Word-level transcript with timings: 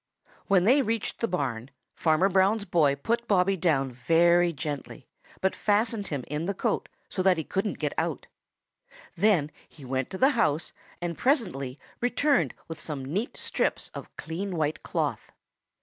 When 0.47 0.63
they 0.63 0.81
reached 0.81 1.19
the 1.19 1.27
barn, 1.27 1.69
Farmer 1.93 2.27
Brown's 2.27 2.65
boy 2.65 2.95
put 2.95 3.27
Bobby 3.27 3.55
down 3.55 3.91
very 3.91 4.51
gently, 4.51 5.07
but 5.41 5.55
fastened 5.55 6.07
him 6.07 6.23
in 6.25 6.47
the 6.47 6.55
coat 6.55 6.89
so 7.07 7.21
that 7.21 7.37
he 7.37 7.43
couldn't 7.43 7.77
get 7.77 7.93
out. 7.99 8.25
Then 9.15 9.51
he 9.69 9.85
went 9.85 10.09
to 10.09 10.17
the 10.17 10.31
house 10.31 10.73
and 11.03 11.15
presently 11.19 11.77
returned 11.99 12.55
with 12.67 12.79
some 12.79 13.05
neat 13.05 13.37
strips 13.37 13.91
of 13.93 14.09
clean 14.17 14.55
white 14.55 14.81
cloth. 14.81 15.31